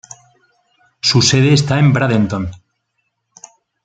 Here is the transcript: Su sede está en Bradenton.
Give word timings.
Su 1.01 1.21
sede 1.21 1.53
está 1.53 1.77
en 1.77 1.93
Bradenton. 1.93 2.49